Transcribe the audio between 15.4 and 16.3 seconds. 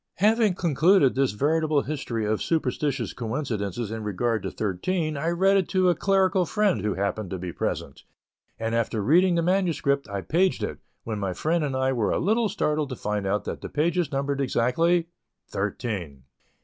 thirteen.